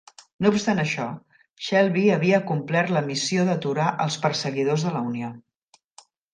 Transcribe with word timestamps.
No 0.43 0.51
obstant 0.53 0.79
això, 0.83 1.03
Shelby 1.65 2.07
havia 2.15 2.41
complert 2.53 2.95
la 2.97 3.05
missió 3.11 3.47
d'aturar 3.53 3.93
els 4.07 4.21
perseguidors 4.27 4.89
de 4.89 4.97
la 4.99 5.07
Unió. 5.15 5.33